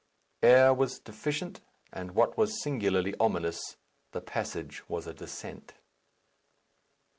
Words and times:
Air 0.41 0.73
was 0.73 0.97
deficient, 0.97 1.61
and, 1.93 2.15
what 2.15 2.35
was 2.35 2.59
singularly 2.63 3.13
ominous, 3.19 3.77
the 4.13 4.19
passage 4.21 4.81
was 4.89 5.05
a 5.05 5.13
descent. 5.13 5.75